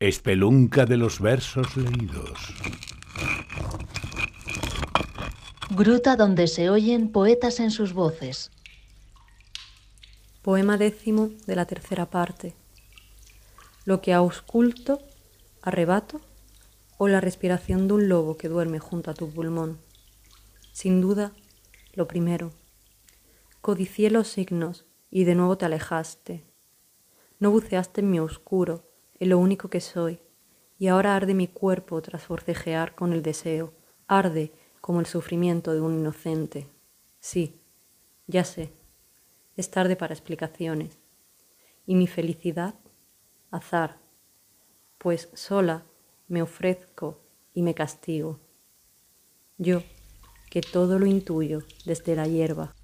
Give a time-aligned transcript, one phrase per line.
[0.00, 2.54] Espelunca de los versos leídos.
[5.68, 8.50] Gruta donde se oyen poetas en sus voces.
[10.40, 12.54] Poema décimo de la tercera parte.
[13.84, 15.02] Lo que ausculto,
[15.60, 16.22] arrebato,
[16.96, 19.78] o la respiración de un lobo que duerme junto a tu pulmón.
[20.72, 21.32] Sin duda,
[21.92, 22.52] lo primero.
[23.60, 26.46] Codicié los signos y de nuevo te alejaste.
[27.38, 28.89] No buceaste en mi oscuro,
[29.20, 30.18] en lo único que soy,
[30.78, 33.74] y ahora arde mi cuerpo tras forcejear con el deseo,
[34.08, 36.66] arde como el sufrimiento de un inocente.
[37.20, 37.60] Sí,
[38.26, 38.72] ya sé,
[39.56, 40.98] es tarde para explicaciones.
[41.86, 42.74] Y mi felicidad,
[43.50, 43.98] azar,
[44.96, 45.84] pues sola
[46.26, 47.20] me ofrezco
[47.52, 48.40] y me castigo.
[49.58, 49.82] Yo,
[50.50, 52.74] que todo lo intuyo desde la hierba.